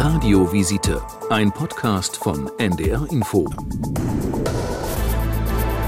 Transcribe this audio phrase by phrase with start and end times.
[0.00, 3.44] Radiovisite, ein Podcast von NDR Info.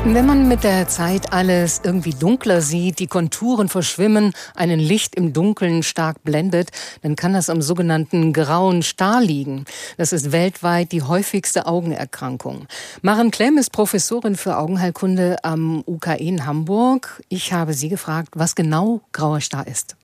[0.04, 5.32] Wenn man mit der Zeit alles irgendwie dunkler sieht, die Konturen verschwimmen, einen Licht im
[5.32, 6.70] Dunkeln stark blendet,
[7.02, 9.64] dann kann das am sogenannten grauen Star liegen.
[9.96, 12.66] Das ist weltweit die häufigste Augenerkrankung.
[13.02, 17.22] Maren Klemm ist Professorin für Augenheilkunde am UKE in Hamburg.
[17.28, 19.94] Ich habe sie gefragt, was genau grauer Star ist.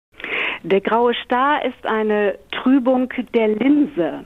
[0.66, 4.24] Der graue Star ist eine Trübung der Linse.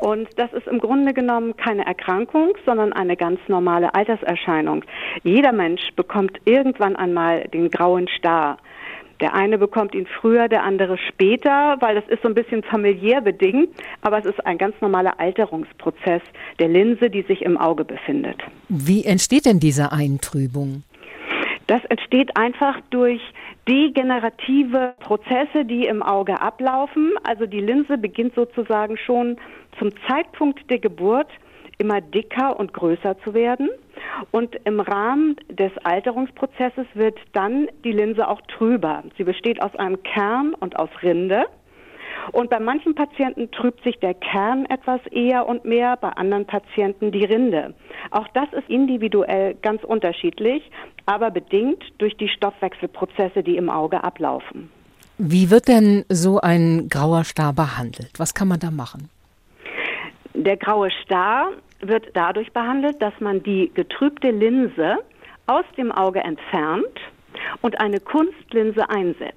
[0.00, 4.86] Und das ist im Grunde genommen keine Erkrankung, sondern eine ganz normale Alterserscheinung.
[5.22, 8.56] Jeder Mensch bekommt irgendwann einmal den grauen Star.
[9.20, 13.20] Der eine bekommt ihn früher, der andere später, weil das ist so ein bisschen familiär
[13.20, 13.68] bedingt,
[14.00, 16.22] aber es ist ein ganz normaler Alterungsprozess
[16.58, 18.40] der Linse, die sich im Auge befindet.
[18.70, 20.84] Wie entsteht denn diese Eintrübung?
[21.66, 23.20] Das entsteht einfach durch
[23.68, 27.12] degenerative Prozesse, die im Auge ablaufen.
[27.24, 29.36] Also die Linse beginnt sozusagen schon
[29.78, 31.28] zum Zeitpunkt der Geburt
[31.78, 33.70] immer dicker und größer zu werden.
[34.30, 39.02] Und im Rahmen des Alterungsprozesses wird dann die Linse auch trüber.
[39.16, 41.46] Sie besteht aus einem Kern und aus Rinde.
[42.30, 47.10] Und bei manchen Patienten trübt sich der Kern etwas eher und mehr, bei anderen Patienten
[47.10, 47.74] die Rinde.
[48.10, 50.70] Auch das ist individuell ganz unterschiedlich,
[51.06, 54.70] aber bedingt durch die Stoffwechselprozesse, die im Auge ablaufen.
[55.18, 58.10] Wie wird denn so ein grauer Star behandelt?
[58.18, 59.08] Was kann man da machen?
[60.34, 64.98] Der graue Star wird dadurch behandelt, dass man die getrübte Linse
[65.46, 66.98] aus dem Auge entfernt
[67.60, 69.36] und eine Kunstlinse einsetzt.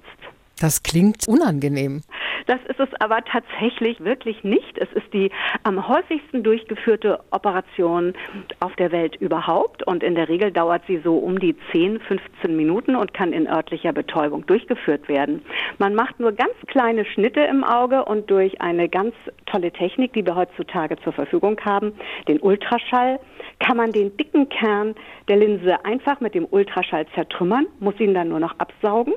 [0.58, 2.02] Das klingt unangenehm.
[2.46, 4.78] Das ist es aber tatsächlich wirklich nicht.
[4.78, 5.30] Es ist die
[5.64, 8.14] am häufigsten durchgeführte Operation
[8.60, 12.56] auf der Welt überhaupt und in der Regel dauert sie so um die 10, 15
[12.56, 15.42] Minuten und kann in örtlicher Betäubung durchgeführt werden.
[15.78, 19.14] Man macht nur ganz kleine Schnitte im Auge und durch eine ganz
[19.46, 21.94] tolle Technik, die wir heutzutage zur Verfügung haben,
[22.28, 23.18] den Ultraschall,
[23.58, 24.94] kann man den dicken Kern
[25.28, 29.14] der Linse einfach mit dem Ultraschall zertrümmern, muss ihn dann nur noch absaugen,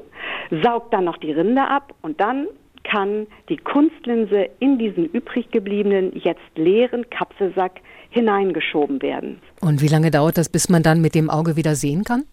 [0.64, 2.48] saugt dann noch die Rinde ab und dann
[2.90, 9.40] kann die Kunstlinse in diesen übrig gebliebenen, jetzt leeren Kapselsack hineingeschoben werden.
[9.62, 12.24] Und wie lange dauert das, bis man dann mit dem Auge wieder sehen kann?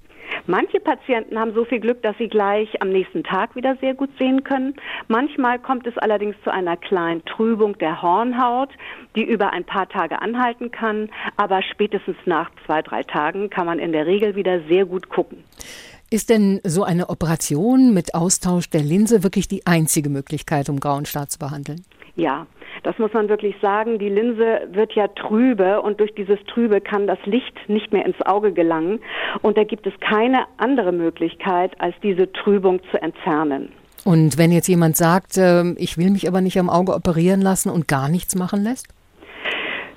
[0.49, 4.11] Manche Patienten haben so viel Glück, dass sie gleich am nächsten Tag wieder sehr gut
[4.17, 4.75] sehen können.
[5.09, 8.71] Manchmal kommt es allerdings zu einer kleinen Trübung der Hornhaut,
[9.17, 11.11] die über ein paar Tage anhalten kann.
[11.37, 15.43] Aber spätestens nach zwei, drei Tagen kann man in der Regel wieder sehr gut gucken.
[16.09, 21.05] Ist denn so eine Operation mit Austausch der Linse wirklich die einzige Möglichkeit, um grauen
[21.05, 21.83] Star zu behandeln?
[22.15, 22.47] Ja,
[22.85, 23.99] das muss man wirklich sagen.
[23.99, 28.21] Die Linse wird ja trübe und durch dieses Trübe kann das Licht nicht mehr ins
[28.25, 29.01] Auge gelangen.
[29.43, 33.73] Und da gibt es keine andere Möglichkeit, als diese Trübung zu entfernen.
[34.05, 37.71] Und wenn jetzt jemand sagt, ähm, ich will mich aber nicht am Auge operieren lassen
[37.71, 38.87] und gar nichts machen lässt?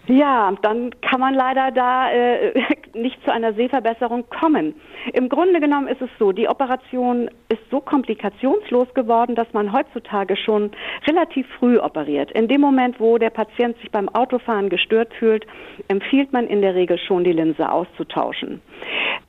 [0.10, 2.60] Ja, dann kann man leider da äh,
[2.96, 4.74] nicht zu einer Sehverbesserung kommen.
[5.14, 10.36] Im Grunde genommen ist es so, die Operation ist so komplikationslos geworden, dass man heutzutage
[10.36, 10.72] schon
[11.08, 12.32] relativ früh operiert.
[12.32, 15.46] In dem Moment, wo der Patient sich beim Autofahren gestört fühlt,
[15.90, 18.64] empfiehlt man in der Regel schon, die Linse auszutauschen.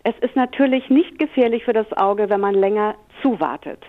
[0.05, 3.81] Es ist natürlich nicht gefährlich für das Auge, wenn man länger zuwartet.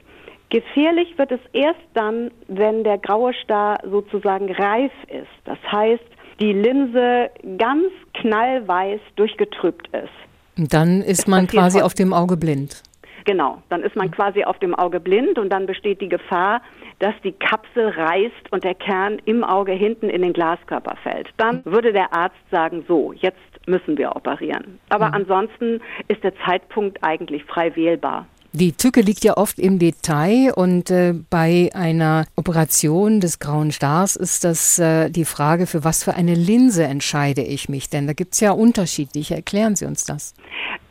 [0.50, 5.32] Gefährlich wird es erst dann, wenn der graue Star sozusagen reif ist.
[5.46, 6.04] Das heißt,
[6.42, 10.72] die Linse ganz knallweiß durchgetrübt ist.
[10.72, 12.84] Dann ist man quasi auf dem Auge blind.
[13.26, 16.62] Genau, dann ist man quasi auf dem Auge blind und dann besteht die Gefahr,
[16.98, 21.30] dass die Kapsel reißt und der Kern im Auge hinten in den Glaskörper fällt.
[21.38, 23.38] Dann würde der Arzt sagen, so, jetzt
[23.68, 24.80] müssen wir operieren.
[24.90, 25.14] Aber mhm.
[25.14, 28.26] ansonsten ist der Zeitpunkt eigentlich frei wählbar.
[28.54, 34.18] Die Tücke liegt ja oft im Detail und äh, bei einer Operation des grauen Stars
[34.18, 38.08] ist das äh, die Frage, für was für eine Linse entscheide ich mich denn?
[38.08, 39.36] Da gibt es ja unterschiedliche.
[39.36, 40.34] Erklären Sie uns das.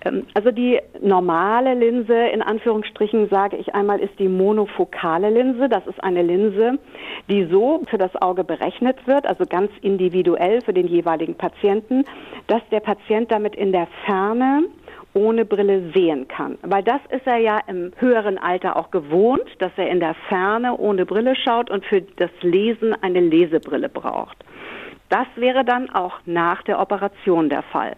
[0.05, 5.69] Ähm, also die normale Linse, in Anführungsstrichen sage ich einmal, ist die monofokale Linse.
[5.69, 6.79] Das ist eine Linse,
[7.29, 12.05] die so für das Auge berechnet wird, also ganz individuell für den jeweiligen Patienten,
[12.47, 14.63] dass der Patient damit in der Ferne
[15.15, 16.59] ohne Brille sehen kann.
[16.63, 20.77] Weil das ist er ja im höheren Alter auch gewohnt, dass er in der Ferne
[20.77, 24.37] ohne Brille schaut und für das Lesen eine Lesebrille braucht.
[25.09, 27.97] Das wäre dann auch nach der Operation der Fall.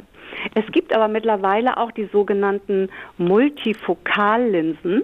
[0.54, 2.88] Es gibt aber mittlerweile auch die sogenannten
[3.18, 5.02] Multifokallinsen.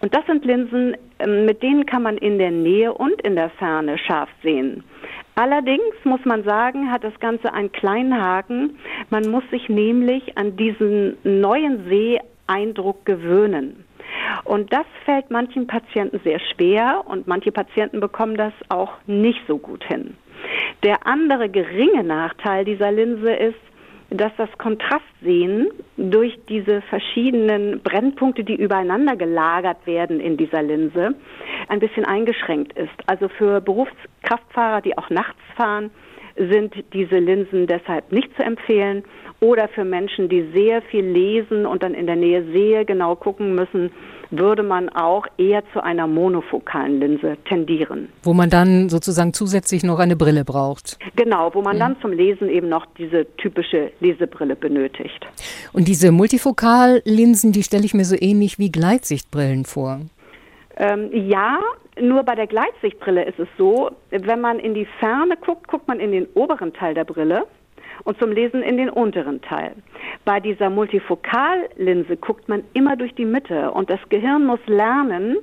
[0.00, 3.50] Und das sind Linsen, ähm, mit denen kann man in der Nähe und in der
[3.50, 4.82] Ferne scharf sehen.
[5.36, 8.78] Allerdings muss man sagen, hat das Ganze einen kleinen Haken.
[9.10, 13.84] Man muss sich nämlich an diesen neuen Seeeindruck gewöhnen.
[14.44, 19.58] Und das fällt manchen Patienten sehr schwer und manche Patienten bekommen das auch nicht so
[19.58, 20.16] gut hin.
[20.82, 23.58] Der andere geringe Nachteil dieser Linse ist,
[24.10, 31.14] dass das Kontrastsehen durch diese verschiedenen Brennpunkte, die übereinander gelagert werden in dieser Linse,
[31.68, 32.92] ein bisschen eingeschränkt ist.
[33.06, 33.60] Also für
[34.24, 35.90] Berufskraftfahrer, die auch nachts fahren,
[36.36, 39.04] sind diese Linsen deshalb nicht zu empfehlen.
[39.40, 43.54] Oder für Menschen, die sehr viel lesen und dann in der Nähe sehr genau gucken
[43.54, 43.90] müssen,
[44.30, 48.08] würde man auch eher zu einer monofokalen Linse tendieren.
[48.22, 50.98] Wo man dann sozusagen zusätzlich noch eine Brille braucht.
[51.14, 51.80] Genau, wo man mhm.
[51.80, 55.26] dann zum Lesen eben noch diese typische Lesebrille benötigt.
[55.72, 60.00] Und diese Multifokallinsen, die stelle ich mir so ähnlich wie Gleitsichtbrillen vor.
[60.76, 61.58] Ähm, ja,
[62.00, 66.00] nur bei der Gleitsichtbrille ist es so, wenn man in die Ferne guckt, guckt man
[66.00, 67.46] in den oberen Teil der Brille
[68.04, 69.74] und zum Lesen in den unteren Teil.
[70.24, 75.36] Bei dieser Multifokallinse guckt man immer durch die Mitte und das Gehirn muss lernen,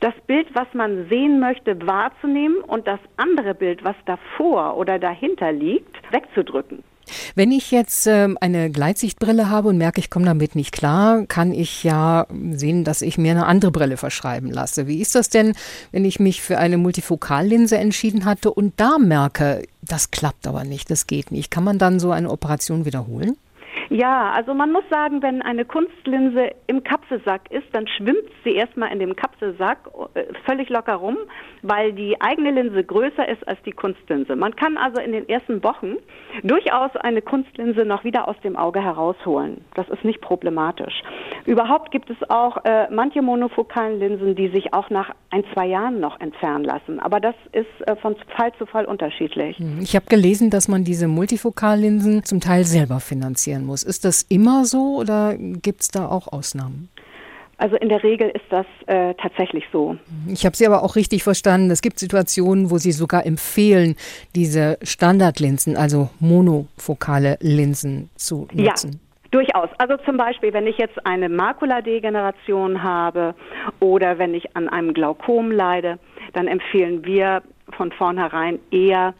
[0.00, 5.52] das Bild, was man sehen möchte, wahrzunehmen und das andere Bild, was davor oder dahinter
[5.52, 6.84] liegt, wegzudrücken.
[7.34, 11.52] Wenn ich jetzt ähm, eine Gleitsichtbrille habe und merke, ich komme damit nicht klar, kann
[11.52, 14.86] ich ja sehen, dass ich mir eine andere Brille verschreiben lasse.
[14.86, 15.54] Wie ist das denn,
[15.92, 20.90] wenn ich mich für eine Multifokallinse entschieden hatte und da merke, das klappt aber nicht,
[20.90, 21.50] das geht nicht?
[21.50, 23.36] Kann man dann so eine Operation wiederholen?
[23.92, 28.92] Ja, also man muss sagen, wenn eine Kunstlinse im Kapselsack ist, dann schwimmt sie erstmal
[28.92, 31.16] in dem Kapselsack äh, völlig locker rum,
[31.62, 34.36] weil die eigene Linse größer ist als die Kunstlinse.
[34.36, 35.96] Man kann also in den ersten Wochen
[36.44, 39.64] durchaus eine Kunstlinse noch wieder aus dem Auge herausholen.
[39.74, 41.02] Das ist nicht problematisch.
[41.46, 46.00] Überhaupt gibt es auch äh, manche monofokalen Linsen, die sich auch nach ein, zwei Jahren
[46.00, 47.00] noch entfernen lassen.
[47.00, 49.60] Aber das ist äh, von Fall zu Fall unterschiedlich.
[49.80, 53.82] Ich habe gelesen, dass man diese Multifokallinsen zum Teil selber finanzieren muss.
[53.82, 56.88] Ist das immer so oder gibt es da auch Ausnahmen?
[57.60, 59.96] Also in der Regel ist das äh, tatsächlich so.
[60.26, 61.70] Ich habe Sie aber auch richtig verstanden.
[61.70, 63.96] Es gibt Situationen, wo Sie sogar empfehlen,
[64.34, 68.92] diese Standardlinsen, also monofokale Linsen zu nutzen.
[68.92, 69.09] Ja.
[69.30, 69.68] Durchaus.
[69.78, 73.34] Also zum Beispiel, wenn ich jetzt eine Makuladegeneration habe
[73.78, 75.98] oder wenn ich an einem Glaukom leide,
[76.32, 77.42] dann empfehlen wir
[77.76, 79.14] von vornherein eher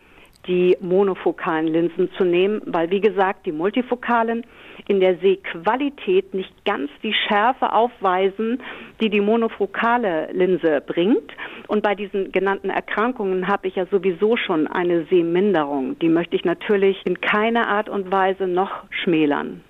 [0.47, 4.45] die monofokalen Linsen zu nehmen, weil wie gesagt, die multifokalen
[4.89, 8.61] in der Sehqualität nicht ganz die Schärfe aufweisen,
[9.01, 11.31] die die monofokale Linse bringt.
[11.69, 15.99] Und bei diesen genannten Erkrankungen habe ich ja sowieso schon eine Sehminderung.
[16.01, 19.63] Die möchte ich natürlich in keiner Art und Weise noch schmälern.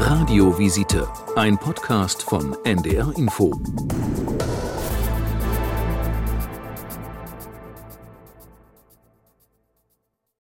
[0.00, 3.50] Radiovisite, ein Podcast von NDR Info.